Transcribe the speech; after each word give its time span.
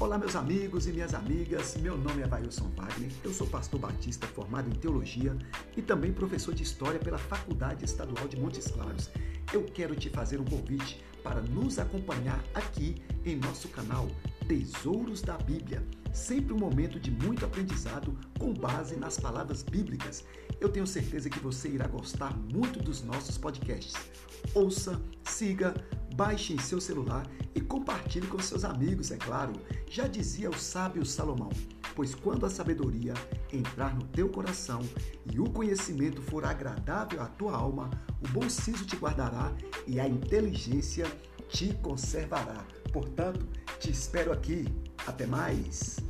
Olá, 0.00 0.16
meus 0.16 0.36
amigos 0.36 0.86
e 0.86 0.92
minhas 0.92 1.12
amigas. 1.12 1.76
Meu 1.76 1.98
nome 1.98 2.22
é 2.22 2.26
Vailson 2.28 2.70
Wagner. 2.76 3.10
Eu 3.24 3.34
sou 3.34 3.48
pastor 3.48 3.80
batista 3.80 4.28
formado 4.28 4.68
em 4.68 4.78
teologia 4.78 5.36
e 5.76 5.82
também 5.82 6.12
professor 6.12 6.54
de 6.54 6.62
história 6.62 7.00
pela 7.00 7.18
Faculdade 7.18 7.84
Estadual 7.84 8.28
de 8.28 8.38
Montes 8.38 8.68
Claros. 8.68 9.10
Eu 9.52 9.64
quero 9.64 9.96
te 9.96 10.08
fazer 10.08 10.38
um 10.40 10.44
convite 10.44 11.02
para 11.20 11.40
nos 11.40 11.80
acompanhar 11.80 12.40
aqui 12.54 13.02
em 13.24 13.34
nosso 13.34 13.66
canal 13.70 14.08
Tesouros 14.46 15.20
da 15.20 15.36
Bíblia. 15.36 15.84
Sempre 16.12 16.52
um 16.52 16.58
momento 16.58 17.00
de 17.00 17.10
muito 17.10 17.44
aprendizado 17.44 18.16
com 18.38 18.54
base 18.54 18.94
nas 18.94 19.18
palavras 19.18 19.64
bíblicas. 19.64 20.24
Eu 20.60 20.68
tenho 20.68 20.86
certeza 20.86 21.28
que 21.28 21.40
você 21.40 21.70
irá 21.70 21.88
gostar 21.88 22.36
muito 22.36 22.78
dos 22.78 23.02
nossos 23.02 23.36
podcasts. 23.36 23.96
Ouça, 24.54 25.00
siga, 25.24 25.74
baixe 26.18 26.52
em 26.52 26.58
seu 26.58 26.80
celular 26.80 27.24
e 27.54 27.60
compartilhe 27.60 28.26
com 28.26 28.40
seus 28.40 28.64
amigos, 28.64 29.12
é 29.12 29.16
claro. 29.16 29.52
Já 29.88 30.08
dizia 30.08 30.50
o 30.50 30.58
sábio 30.58 31.06
Salomão: 31.06 31.50
Pois 31.94 32.12
quando 32.12 32.44
a 32.44 32.50
sabedoria 32.50 33.14
entrar 33.52 33.94
no 33.94 34.02
teu 34.08 34.28
coração 34.28 34.80
e 35.32 35.38
o 35.38 35.44
conhecimento 35.44 36.20
for 36.20 36.44
agradável 36.44 37.22
à 37.22 37.26
tua 37.26 37.54
alma, 37.54 37.88
o 38.20 38.28
bom 38.28 38.50
siso 38.50 38.84
te 38.84 38.96
guardará 38.96 39.52
e 39.86 40.00
a 40.00 40.08
inteligência 40.08 41.06
te 41.48 41.72
conservará. 41.74 42.66
Portanto, 42.92 43.46
te 43.78 43.92
espero 43.92 44.32
aqui. 44.32 44.66
Até 45.06 45.24
mais! 45.24 46.07